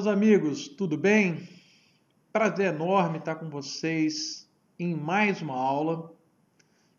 [0.00, 1.46] meus amigos, tudo bem?
[2.32, 6.10] Prazer enorme estar com vocês em mais uma aula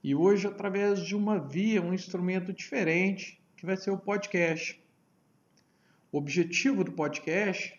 [0.03, 4.79] e hoje através de uma via, um instrumento diferente que vai ser o podcast.
[6.11, 7.73] O objetivo do podcast,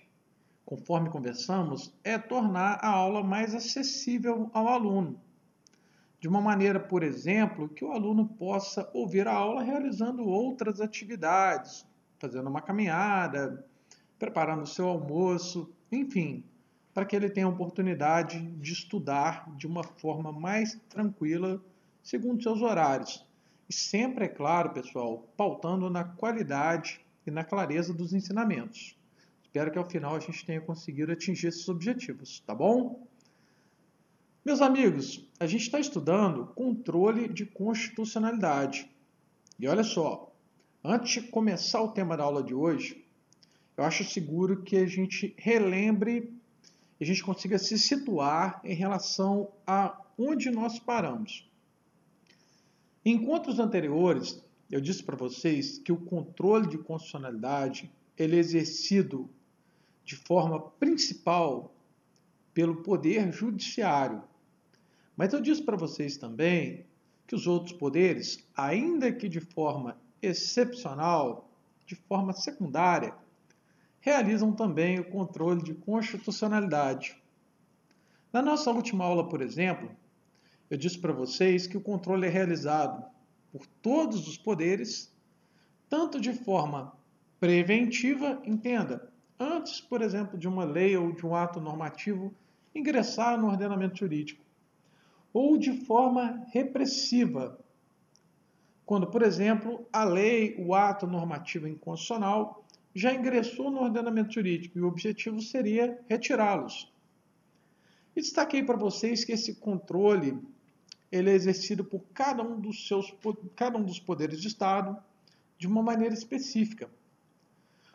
[0.66, 5.20] conforme conversamos, é tornar a aula mais acessível ao aluno.
[6.18, 11.86] De uma maneira, por exemplo, que o aluno possa ouvir a aula realizando outras atividades,
[12.18, 13.64] fazendo uma caminhada,
[14.22, 16.44] preparando o seu almoço, enfim,
[16.94, 21.60] para que ele tenha a oportunidade de estudar de uma forma mais tranquila,
[22.04, 23.26] segundo seus horários.
[23.68, 28.96] E sempre, é claro, pessoal, pautando na qualidade e na clareza dos ensinamentos.
[29.42, 33.04] Espero que ao final a gente tenha conseguido atingir esses objetivos, tá bom?
[34.44, 38.88] Meus amigos, a gente está estudando controle de constitucionalidade.
[39.58, 40.32] E olha só,
[40.84, 43.01] antes de começar o tema da aula de hoje,
[43.76, 46.32] eu acho seguro que a gente relembre
[47.02, 51.50] a gente consiga se situar em relação a onde nós paramos.
[53.04, 59.28] Em encontros anteriores, eu disse para vocês que o controle de constitucionalidade ele é exercido
[60.04, 61.74] de forma principal
[62.54, 64.22] pelo poder judiciário.
[65.16, 66.86] Mas eu disse para vocês também
[67.26, 71.50] que os outros poderes, ainda que de forma excepcional,
[71.84, 73.12] de forma secundária,
[74.02, 77.16] realizam também o controle de constitucionalidade.
[78.32, 79.90] Na nossa última aula, por exemplo,
[80.68, 83.04] eu disse para vocês que o controle é realizado
[83.52, 85.14] por todos os poderes,
[85.88, 86.92] tanto de forma
[87.38, 92.34] preventiva, entenda, antes, por exemplo, de uma lei ou de um ato normativo
[92.74, 94.42] ingressar no ordenamento jurídico,
[95.32, 97.56] ou de forma repressiva,
[98.84, 102.61] quando, por exemplo, a lei, o ato normativo inconstitucional
[102.94, 106.92] já ingressou no ordenamento jurídico e o objetivo seria retirá-los.
[108.14, 110.38] E destaquei para vocês que esse controle
[111.10, 113.14] ele é exercido por cada um dos seus
[113.54, 114.96] cada um dos poderes de Estado
[115.58, 116.90] de uma maneira específica.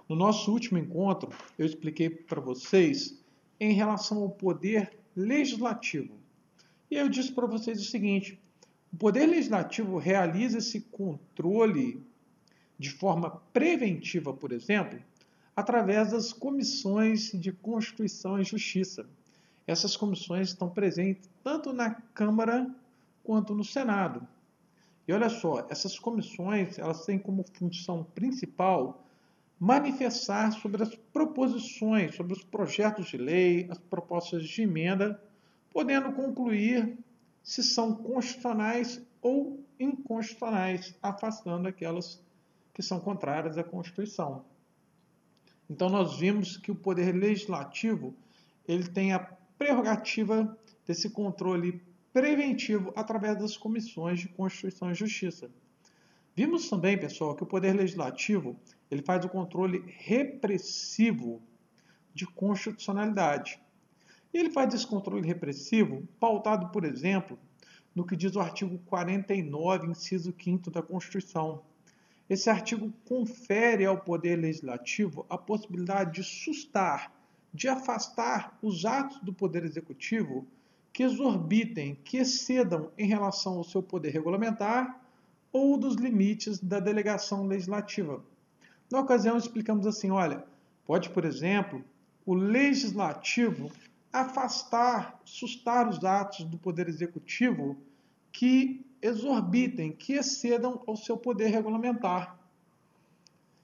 [0.07, 3.19] No nosso último encontro, eu expliquei para vocês
[3.59, 6.13] em relação ao poder legislativo.
[6.89, 8.39] E eu disse para vocês o seguinte:
[8.93, 12.01] o poder legislativo realiza esse controle
[12.77, 14.99] de forma preventiva, por exemplo,
[15.55, 19.07] através das comissões de Constituição e Justiça.
[19.65, 22.69] Essas comissões estão presentes tanto na Câmara
[23.23, 24.25] quanto no Senado.
[25.07, 29.03] E olha só, essas comissões elas têm como função principal
[29.59, 35.19] manifestar sobre as proposições, sobre os projetos de lei, as propostas de emenda,
[35.71, 36.97] podendo concluir
[37.41, 42.21] se são constitucionais ou inconstitucionais, afastando aquelas
[42.77, 44.45] que são contrárias à Constituição.
[45.67, 48.13] Então nós vimos que o poder legislativo
[48.67, 50.55] ele tem a prerrogativa
[50.85, 51.81] desse controle
[52.13, 55.49] preventivo através das comissões de Constituição e Justiça.
[56.35, 58.55] Vimos também, pessoal, que o poder legislativo
[58.91, 61.41] ele faz o controle repressivo
[62.13, 63.59] de constitucionalidade.
[64.31, 67.39] E ele faz esse controle repressivo pautado, por exemplo,
[67.95, 71.63] no que diz o artigo 49, inciso 5 da Constituição,
[72.29, 77.11] esse artigo confere ao Poder Legislativo a possibilidade de sustar,
[77.53, 80.45] de afastar os atos do Poder Executivo
[80.91, 84.99] que exorbitem, que excedam em relação ao seu poder regulamentar
[85.51, 88.23] ou dos limites da delegação legislativa.
[88.91, 90.43] Na ocasião, explicamos assim: olha,
[90.85, 91.83] pode, por exemplo,
[92.25, 93.71] o legislativo
[94.11, 97.77] afastar, sustar os atos do Poder Executivo
[98.31, 102.37] que exorbitem, que excedam ao seu poder regulamentar.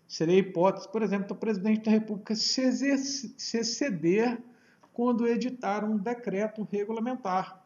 [0.07, 4.39] Seria a hipótese, por exemplo, do presidente da República se, exceder
[4.93, 7.65] quando editar um decreto regulamentar.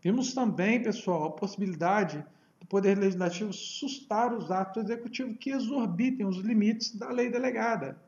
[0.00, 2.24] Vimos também, pessoal, a possibilidade
[2.60, 8.00] do Poder Legislativo sustar os atos executivos que exorbitem os limites da lei delegada.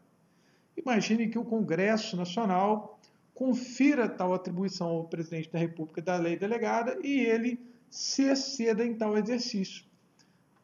[0.76, 2.99] Imagine que o Congresso Nacional
[3.40, 7.58] confira tal atribuição ao presidente da República da lei delegada e ele
[7.88, 9.82] se exceda em tal exercício.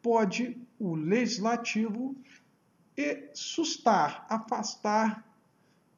[0.02, 2.14] Pode o legislativo
[3.32, 5.26] sustar, afastar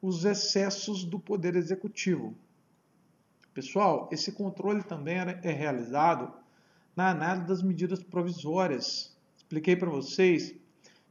[0.01, 2.33] os excessos do poder executivo.
[3.53, 6.31] Pessoal, esse controle também é realizado
[6.95, 9.13] na análise das medidas provisórias.
[9.35, 10.55] Expliquei para vocês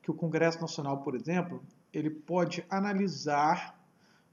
[0.00, 1.62] que o Congresso Nacional, por exemplo,
[1.92, 3.77] ele pode analisar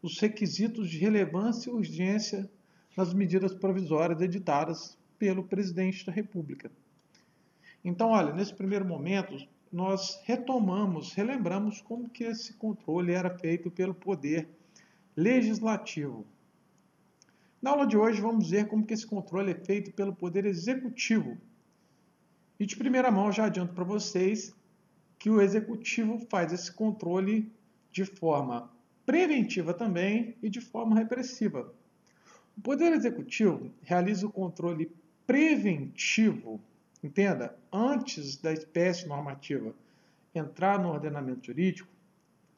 [0.05, 2.47] os requisitos de relevância e urgência
[2.95, 6.71] nas medidas provisórias editadas pelo presidente da República.
[7.83, 9.35] Então, olha, nesse primeiro momento,
[9.71, 14.47] nós retomamos, relembramos como que esse controle era feito pelo poder
[15.17, 16.23] legislativo.
[17.59, 21.35] Na aula de hoje vamos ver como que esse controle é feito pelo Poder Executivo.
[22.59, 24.53] E de primeira mão já adianto para vocês
[25.17, 27.51] que o Executivo faz esse controle
[27.91, 28.74] de forma
[29.05, 31.73] preventiva também e de forma repressiva.
[32.57, 34.91] O Poder Executivo realiza o controle
[35.27, 36.61] preventivo,
[37.03, 39.73] entenda, antes da espécie normativa
[40.33, 41.89] entrar no ordenamento jurídico,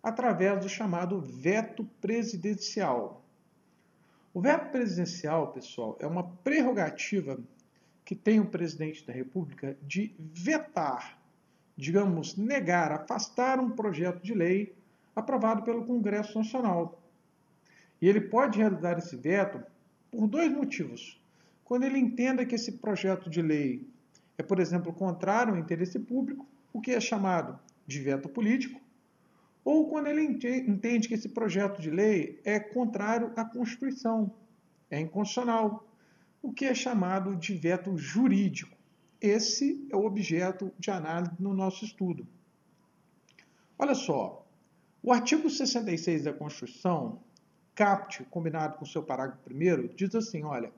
[0.02, 3.24] através do chamado veto presidencial.
[4.34, 7.40] O veto presidencial, pessoal, é uma prerrogativa
[8.06, 11.20] que tem o presidente da República de vetar,
[11.76, 14.77] digamos, negar, afastar um projeto de lei
[15.20, 17.02] aprovado pelo Congresso Nacional.
[18.02, 19.62] E ele pode realizar esse veto
[20.12, 21.20] por dois motivos.
[21.66, 23.88] Quando ele entenda que esse projeto de lei
[24.38, 28.80] é, por exemplo, contrário ao interesse público, o que é chamado de veto político,
[29.66, 34.32] ou quando ele entende que esse projeto de lei é contrário à Constituição,
[34.90, 35.86] é inconstitucional,
[36.42, 38.78] o que é chamado de veto jurídico.
[39.20, 42.26] Esse é o objeto de análise no nosso estudo.
[43.78, 44.47] Olha só,
[45.08, 47.22] o artigo 66 da Constituição,
[47.74, 50.70] capte, combinado com o seu parágrafo 1, diz assim: olha,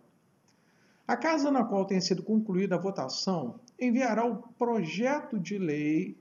[1.07, 6.15] a casa na qual tenha sido concluída a votação enviará o projeto de lei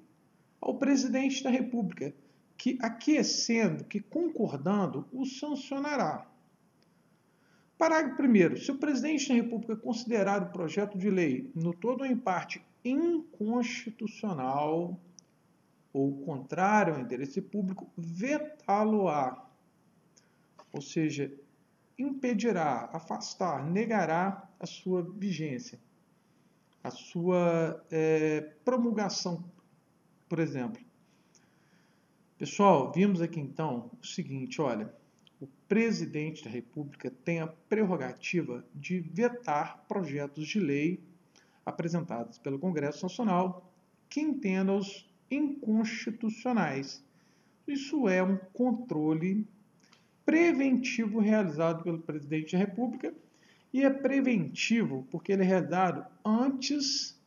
[0.59, 2.15] ao presidente da República,
[2.57, 6.27] que, aquecendo, que concordando, o sancionará.
[7.77, 8.57] Parágrafo 1.
[8.57, 12.65] Se o presidente da República considerar o projeto de lei, no todo ou em parte,
[12.83, 14.99] inconstitucional
[15.99, 19.45] ou contrário ao interesse público, vetá-lo-á.
[20.73, 21.33] Ou seja,
[21.99, 25.81] impedirá, afastar, negará a sua vigência,
[26.85, 29.45] a sua é, promulgação,
[30.29, 30.81] por exemplo.
[32.39, 34.95] Pessoal, vimos aqui então o seguinte: olha,
[35.41, 41.03] o presidente da República tem a prerrogativa de vetar projetos de lei
[41.67, 43.69] apresentados pelo Congresso Nacional
[44.09, 47.05] que entenda-os inconstitucionais.
[47.67, 49.47] Isso é um controle
[50.25, 53.15] preventivo realizado pelo presidente da República
[53.73, 57.19] e é preventivo porque ele é realizado antes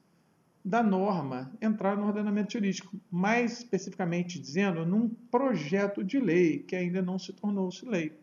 [0.63, 7.01] da norma entrar no ordenamento jurídico, mais especificamente dizendo, num projeto de lei que ainda
[7.01, 8.13] não se tornou-se lei.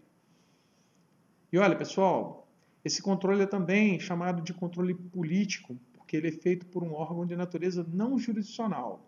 [1.53, 2.47] E olha, pessoal,
[2.85, 7.27] esse controle é também chamado de controle político, porque ele é feito por um órgão
[7.27, 9.08] de natureza não jurisdicional,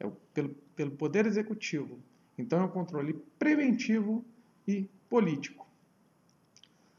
[0.00, 2.00] é pelo, pelo Poder Executivo.
[2.36, 4.24] Então, é um controle preventivo
[4.66, 5.68] e político.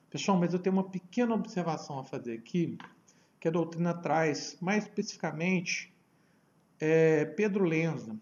[0.09, 2.77] Pessoal, mas eu tenho uma pequena observação a fazer aqui,
[3.39, 5.91] que a doutrina traz, mais especificamente,
[6.79, 8.15] é, Pedro Lenza.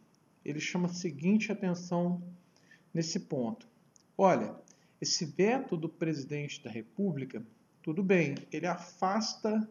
[0.45, 2.21] Ele chama a seguinte atenção
[2.93, 3.67] nesse ponto.
[4.17, 4.55] Olha,
[5.01, 7.43] esse veto do presidente da República,
[7.81, 9.67] tudo bem, ele afasta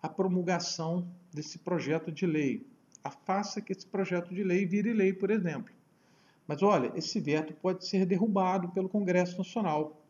[0.00, 2.66] a promulgação desse projeto de lei,
[3.06, 5.74] afasta que esse projeto de lei vire lei, por exemplo.
[6.46, 10.00] Mas olha, esse veto pode ser derrubado pelo Congresso Nacional.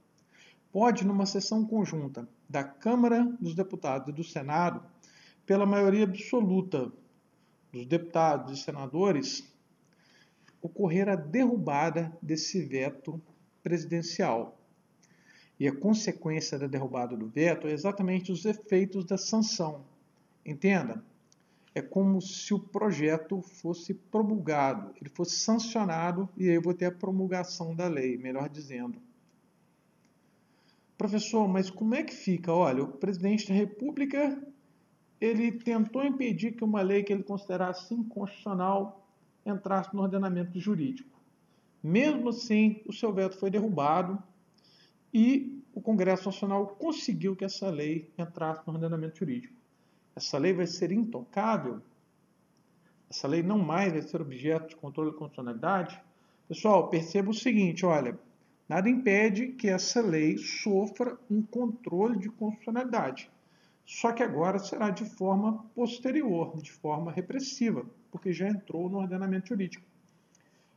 [0.71, 4.83] Pode, numa sessão conjunta da Câmara dos Deputados e do Senado,
[5.47, 6.93] pela maioria absoluta
[7.73, 9.51] dos deputados e senadores,
[10.61, 13.21] ocorrer a derrubada desse veto
[13.63, 14.59] presidencial.
[15.59, 19.85] E a consequência da derrubada do veto é exatamente os efeitos da sanção.
[20.45, 21.03] Entenda?
[21.77, 26.87] É como se o projeto fosse promulgado, ele fosse sancionado e aí eu vou ter
[26.87, 28.99] a promulgação da lei, melhor dizendo.
[30.97, 32.51] Professor, mas como é que fica?
[32.51, 34.43] Olha, o presidente da República
[35.21, 39.07] ele tentou impedir que uma lei que ele considerasse inconstitucional
[39.45, 41.21] entrasse no ordenamento jurídico.
[41.83, 44.19] Mesmo assim, o seu veto foi derrubado
[45.13, 49.66] e o Congresso Nacional conseguiu que essa lei entrasse no ordenamento jurídico
[50.17, 51.83] essa lei vai ser intocável,
[53.11, 56.01] essa lei não mais vai ser objeto de controle de constitucionalidade,
[56.49, 58.19] pessoal, perceba o seguinte, olha,
[58.67, 63.31] nada impede que essa lei sofra um controle de constitucionalidade.
[63.85, 69.49] Só que agora será de forma posterior, de forma repressiva, porque já entrou no ordenamento
[69.49, 69.85] jurídico.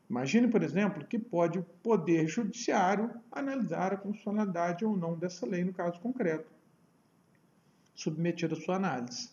[0.10, 5.63] Imagine, por exemplo, que pode o Poder Judiciário analisar a constitucionalidade ou não dessa lei
[5.63, 6.60] no caso concreto
[8.01, 9.29] submetido à sua análise,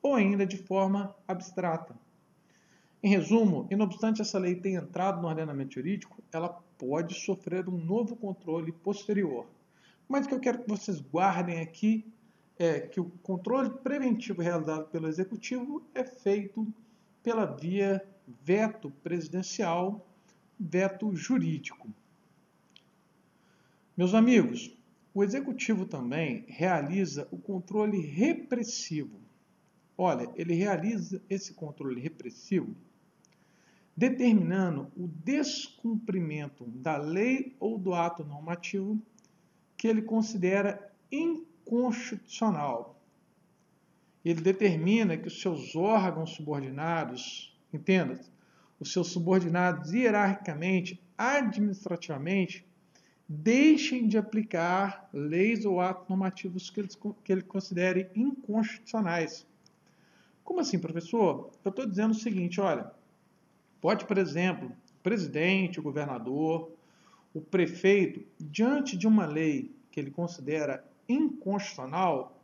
[0.00, 1.96] ou ainda de forma abstrata.
[3.02, 7.68] Em resumo, e não obstante essa lei ter entrado no ordenamento jurídico, ela pode sofrer
[7.68, 9.46] um novo controle posterior.
[10.08, 12.06] Mas o que eu quero que vocês guardem aqui
[12.58, 16.66] é que o controle preventivo realizado pelo Executivo é feito
[17.22, 18.02] pela via
[18.42, 20.06] veto presidencial,
[20.58, 21.88] veto jurídico.
[23.96, 24.76] Meus amigos,
[25.14, 29.20] o executivo também realiza o controle repressivo.
[29.96, 32.74] Olha, ele realiza esse controle repressivo
[33.96, 39.00] determinando o descumprimento da lei ou do ato normativo
[39.76, 43.00] que ele considera inconstitucional.
[44.24, 48.20] Ele determina que os seus órgãos subordinados, entenda,
[48.80, 52.66] os seus subordinados hierarquicamente, administrativamente,
[53.28, 56.88] deixem de aplicar leis ou atos normativos que ele,
[57.24, 59.46] que ele considere inconstitucionais.
[60.44, 61.50] Como assim, professor?
[61.64, 62.90] Eu estou dizendo o seguinte, olha,
[63.80, 66.70] pode, por exemplo, o presidente, o governador,
[67.32, 72.38] o prefeito, diante de uma lei que ele considera inconstitucional,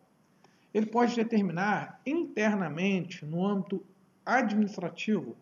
[0.73, 3.85] ele pode determinar internamente, no âmbito
[4.25, 5.37] administrativo,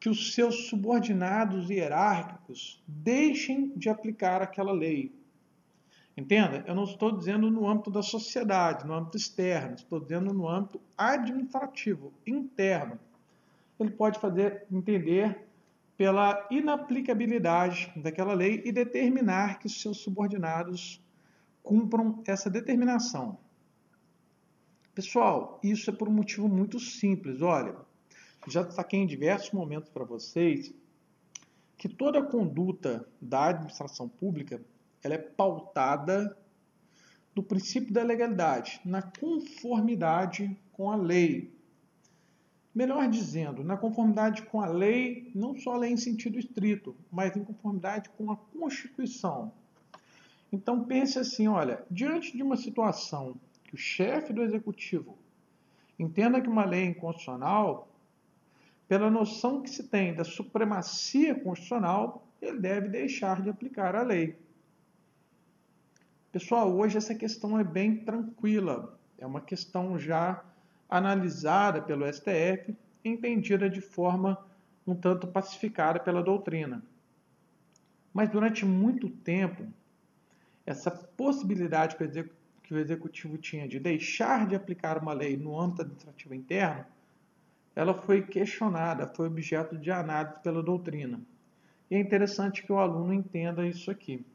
[0.00, 5.12] que os seus subordinados hierárquicos deixem de aplicar aquela lei.
[6.16, 6.64] Entenda?
[6.66, 10.80] Eu não estou dizendo no âmbito da sociedade, no âmbito externo, estou dizendo no âmbito
[10.96, 12.98] administrativo, interno.
[13.78, 15.46] Ele pode fazer entender
[15.96, 21.00] pela inaplicabilidade daquela lei e determinar que seus subordinados
[21.62, 23.38] cumpram essa determinação.
[24.94, 27.42] Pessoal, isso é por um motivo muito simples.
[27.42, 27.76] Olha,
[28.46, 30.72] já destaquei em diversos momentos para vocês
[31.76, 34.60] que toda conduta da administração pública
[35.02, 36.36] ela é pautada
[37.34, 41.52] no princípio da legalidade, na conformidade com a lei.
[42.74, 47.36] Melhor dizendo, na conformidade com a lei, não só a lei em sentido estrito, mas
[47.36, 49.52] em conformidade com a Constituição.
[50.52, 55.16] Então pense assim, olha, diante de uma situação que o chefe do executivo
[55.98, 57.87] entenda que uma lei é inconstitucional,
[58.88, 64.36] pela noção que se tem da supremacia constitucional, ele deve deixar de aplicar a lei.
[66.32, 68.98] Pessoal, hoje essa questão é bem tranquila.
[69.18, 70.42] É uma questão já
[70.88, 74.38] analisada pelo STF, entendida de forma
[74.86, 76.82] um tanto pacificada pela doutrina.
[78.12, 79.66] Mas durante muito tempo,
[80.64, 81.96] essa possibilidade
[82.62, 86.86] que o executivo tinha de deixar de aplicar uma lei no âmbito administrativo interno
[87.78, 91.20] ela foi questionada, foi objeto de análise pela doutrina.
[91.88, 94.26] E é interessante que o aluno entenda isso aqui.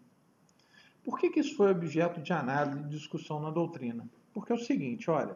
[1.03, 4.07] Por que, que isso foi objeto de análise e discussão na doutrina?
[4.33, 5.35] Porque é o seguinte, olha,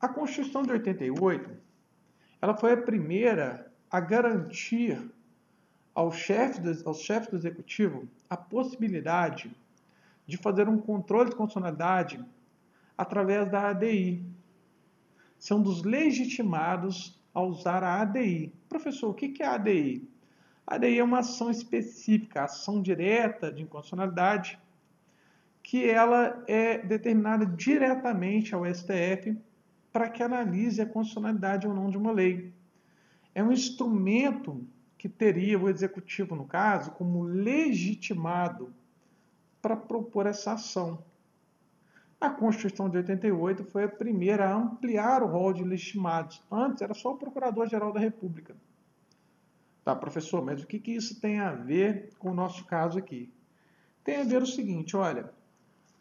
[0.00, 1.50] a Constituição de 88,
[2.40, 4.98] ela foi a primeira a garantir
[5.94, 9.54] ao chefe do, aos chefes do executivo a possibilidade
[10.26, 12.24] de fazer um controle de constitucionalidade
[12.96, 14.24] através da ADI,
[15.38, 18.52] são dos legitimados a usar a ADI.
[18.68, 20.08] Professor, o que é a ADI?
[20.66, 24.58] A ADI é uma ação específica, ação direta de inconstitucionalidade,
[25.62, 29.36] que ela é determinada diretamente ao STF
[29.92, 32.52] para que analise a constitucionalidade ou não de uma lei.
[33.34, 34.66] É um instrumento
[34.96, 38.74] que teria o executivo, no caso, como legitimado
[39.60, 41.04] para propor essa ação.
[42.20, 46.42] A Constituição de 88 foi a primeira a ampliar o rol de legitimados.
[46.50, 48.56] Antes era só o Procurador-Geral da República.
[49.84, 53.30] Tá, professor, mas o que, que isso tem a ver com o nosso caso aqui?
[54.02, 55.30] Tem a ver o seguinte, olha,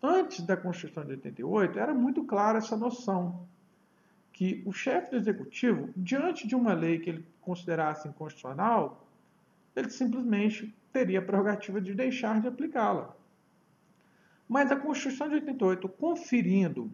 [0.02, 3.46] antes da Constituição de 88 era muito clara essa noção
[4.32, 9.08] que o chefe do executivo, diante de uma lei que ele considerasse inconstitucional,
[9.76, 13.16] ele simplesmente teria a prerrogativa de deixar de aplicá-la.
[14.48, 16.92] Mas a Constituição de 88, conferindo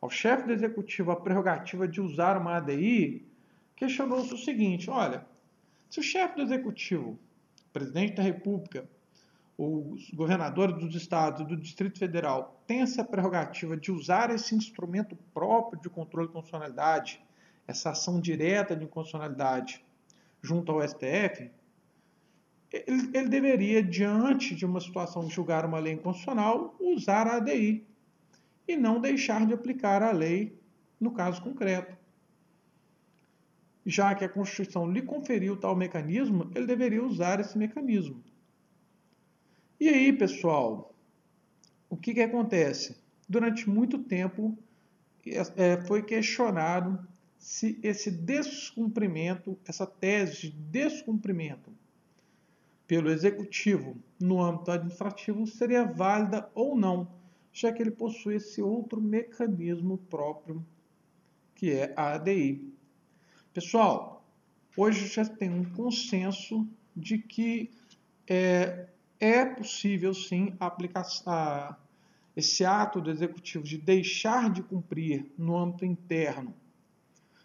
[0.00, 3.26] ao chefe do executivo a prerrogativa de usar uma ADI,
[3.74, 5.26] questionou-se o seguinte: olha,
[5.90, 7.18] se o chefe do executivo,
[7.72, 8.88] presidente da República,
[9.56, 15.16] os governadores dos estados e do Distrito Federal têm essa prerrogativa de usar esse instrumento
[15.34, 17.20] próprio de controle de constitucionalidade,
[17.66, 19.84] essa ação direta de inconstitucionalidade
[20.40, 21.50] junto ao STF,
[22.72, 27.86] ele, ele, deveria, diante de uma situação de julgar uma lei inconstitucional, usar a ADI
[28.66, 30.58] e não deixar de aplicar a lei
[31.00, 31.96] no caso concreto.
[33.86, 38.22] Já que a Constituição lhe conferiu tal mecanismo, ele deveria usar esse mecanismo.
[39.80, 40.94] E aí, pessoal,
[41.88, 42.98] o que, que acontece?
[43.26, 44.58] Durante muito tempo
[45.56, 46.98] é, foi questionado
[47.38, 51.77] se esse descumprimento, essa tese de descumprimento
[52.88, 57.06] pelo executivo no âmbito administrativo seria válida ou não,
[57.52, 60.64] já que ele possui esse outro mecanismo próprio,
[61.54, 62.72] que é a ADI.
[63.52, 64.26] Pessoal,
[64.74, 66.66] hoje já tem um consenso
[66.96, 67.70] de que
[68.26, 68.88] é,
[69.20, 71.76] é possível sim aplicar a,
[72.34, 76.54] esse ato do executivo de deixar de cumprir no âmbito interno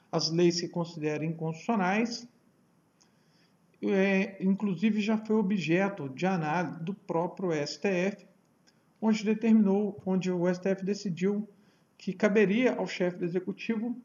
[0.10, 2.28] as leis que considera inconstitucionais,
[3.92, 8.26] é, inclusive já foi objeto de análise do próprio STF,
[9.02, 11.48] onde determinou, onde o STF decidiu
[11.98, 13.98] que caberia ao chefe do executivo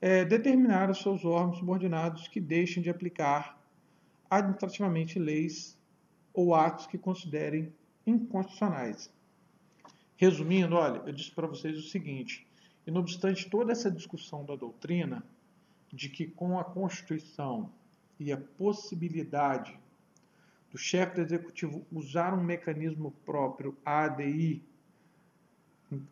[0.00, 3.60] é, determinar os seus órgãos subordinados que deixem de aplicar
[4.30, 5.76] administrativamente leis
[6.32, 7.72] ou atos que considerem
[8.06, 9.12] inconstitucionais.
[10.16, 12.46] Resumindo, olha, eu disse para vocês o seguinte:
[12.86, 15.22] e não obstante toda essa discussão da doutrina,
[15.92, 17.70] de que com a Constituição
[18.20, 19.80] e a possibilidade
[20.70, 24.62] do chefe do executivo usar um mecanismo próprio, ADI,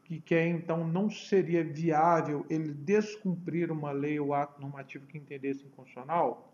[0.02, 5.64] que, que então não seria viável ele descumprir uma lei ou ato normativo que entendesse
[5.66, 6.52] inconstitucional,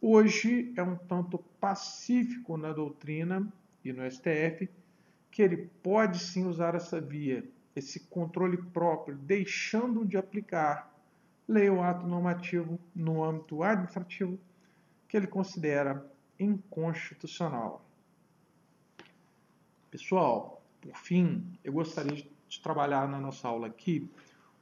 [0.00, 3.52] hoje é um tanto pacífico na doutrina
[3.84, 4.68] e no STF
[5.30, 7.44] que ele pode sim usar essa via,
[7.76, 10.90] esse controle próprio, deixando de aplicar
[11.46, 14.38] lei ou ato normativo no âmbito administrativo
[15.10, 17.84] que ele considera inconstitucional.
[19.90, 24.08] Pessoal, por fim, eu gostaria de trabalhar na nossa aula aqui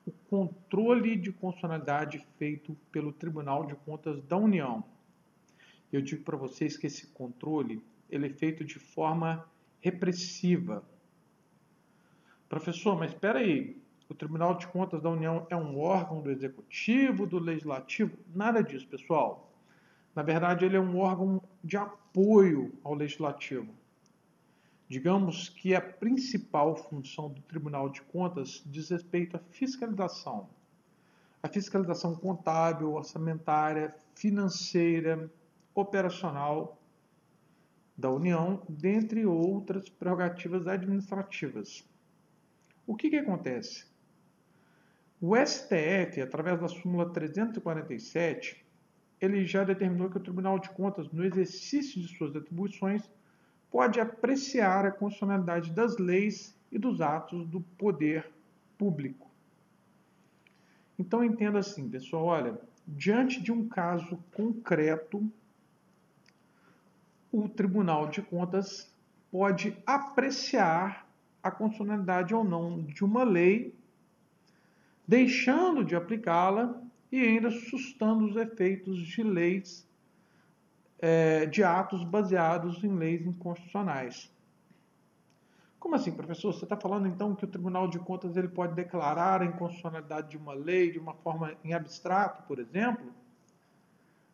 [0.06, 4.82] o controle de constitucionalidade feito pelo Tribunal de Contas da União.
[5.92, 9.46] Eu digo para vocês que esse controle ele é feito de forma
[9.82, 10.82] repressiva.
[12.48, 13.76] Professor, mas espera aí,
[14.08, 18.16] o Tribunal de Contas da União é um órgão do Executivo, do Legislativo?
[18.34, 19.47] Nada disso, pessoal.
[20.18, 23.72] Na verdade, ele é um órgão de apoio ao Legislativo.
[24.88, 30.50] Digamos que a principal função do Tribunal de Contas diz respeito à fiscalização.
[31.40, 35.30] A fiscalização contábil, orçamentária, financeira,
[35.72, 36.82] operacional
[37.96, 41.88] da União, dentre outras prerrogativas administrativas.
[42.84, 43.86] O que, que acontece?
[45.20, 48.66] O STF, através da súmula 347,
[49.20, 53.02] ele já determinou que o Tribunal de Contas, no exercício de suas atribuições,
[53.70, 58.30] pode apreciar a constitucionalidade das leis e dos atos do poder
[58.76, 59.28] público.
[60.98, 65.30] Então entenda assim, pessoal, olha, diante de um caso concreto,
[67.30, 68.92] o Tribunal de Contas
[69.30, 71.06] pode apreciar
[71.42, 73.74] a constitucionalidade ou não de uma lei
[75.06, 79.88] deixando de aplicá-la e ainda sustando os efeitos de leis,
[80.98, 84.30] é, de atos baseados em leis inconstitucionais.
[85.78, 86.52] Como assim, professor?
[86.52, 90.36] Você está falando então que o Tribunal de Contas ele pode declarar a inconstitucionalidade de
[90.36, 93.12] uma lei de uma forma em abstrato, por exemplo?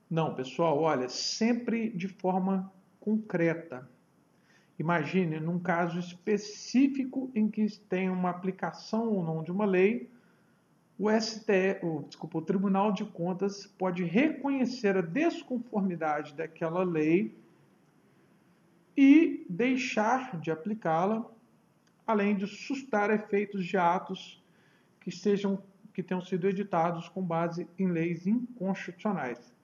[0.09, 3.89] Não, pessoal, olha, sempre de forma concreta.
[4.79, 10.11] Imagine num caso específico em que tem uma aplicação ou não de uma lei,
[10.99, 17.37] o STE, o, desculpa, o Tribunal de Contas pode reconhecer a desconformidade daquela lei
[18.97, 21.29] e deixar de aplicá-la,
[22.07, 24.43] além de sustar efeitos de atos
[25.01, 25.61] que sejam
[25.93, 29.55] que tenham sido editados com base em leis inconstitucionais.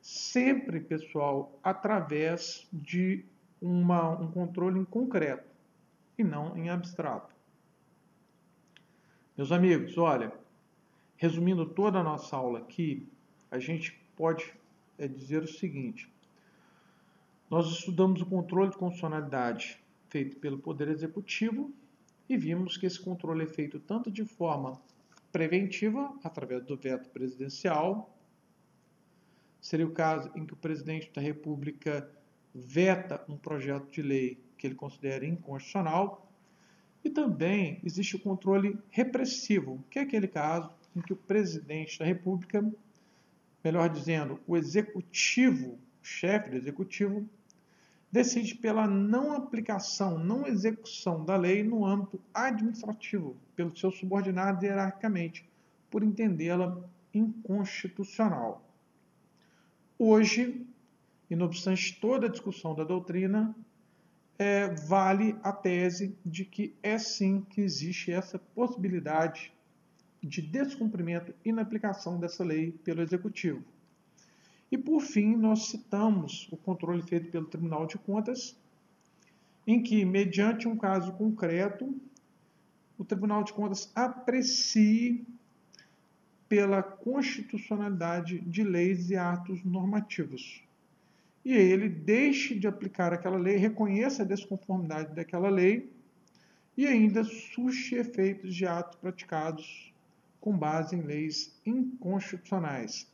[0.00, 3.22] Sempre, pessoal, através de
[3.60, 5.44] uma, um controle em concreto
[6.16, 7.34] e não em abstrato.
[9.36, 10.32] Meus amigos, olha,
[11.16, 13.08] Resumindo toda a nossa aula aqui,
[13.50, 14.52] a gente pode
[14.98, 16.10] é, dizer o seguinte:
[17.50, 21.72] nós estudamos o controle de constitucionalidade feito pelo Poder Executivo
[22.28, 24.80] e vimos que esse controle é feito tanto de forma
[25.30, 28.16] preventiva, através do veto presidencial,
[29.60, 32.08] seria o caso em que o presidente da República
[32.54, 36.30] veta um projeto de lei que ele considera inconstitucional,
[37.04, 42.04] e também existe o controle repressivo, que é aquele caso em que o presidente da
[42.04, 42.64] República,
[43.62, 47.28] melhor dizendo, o executivo, o chefe do executivo,
[48.10, 55.48] decide pela não aplicação, não execução da lei no âmbito administrativo, pelos seus subordinados hierarquicamente,
[55.90, 56.78] por entendê-la
[57.12, 58.64] inconstitucional.
[59.98, 60.66] Hoje,
[61.30, 63.54] e não obstante toda a discussão da doutrina,
[64.38, 69.53] é, vale a tese de que é sim que existe essa possibilidade
[70.24, 73.62] de descumprimento e inaplicação dessa lei pelo Executivo.
[74.72, 78.56] E, por fim, nós citamos o controle feito pelo Tribunal de Contas,
[79.66, 81.94] em que, mediante um caso concreto,
[82.98, 85.24] o Tribunal de Contas aprecie
[86.48, 90.62] pela constitucionalidade de leis e atos normativos.
[91.44, 95.92] e ele deixe de aplicar aquela lei, reconheça a desconformidade daquela lei
[96.74, 99.93] e ainda suste efeitos de atos praticados
[100.44, 103.10] com base em leis inconstitucionais.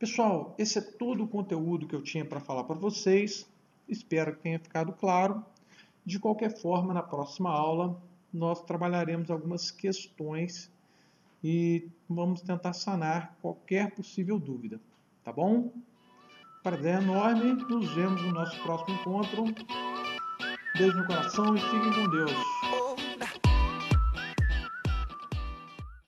[0.00, 3.48] Pessoal, esse é todo o conteúdo que eu tinha para falar para vocês.
[3.88, 5.44] Espero que tenha ficado claro.
[6.04, 10.68] De qualquer forma, na próxima aula, nós trabalharemos algumas questões
[11.42, 14.80] e vamos tentar sanar qualquer possível dúvida,
[15.22, 15.70] tá bom?
[16.64, 19.44] Prazer enorme, nos vemos no nosso próximo encontro.
[20.76, 22.73] Beijo no coração e fiquem com Deus.